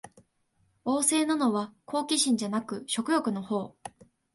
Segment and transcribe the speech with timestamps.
[0.83, 3.91] 旺盛なのは好奇心じゃなく食欲のほう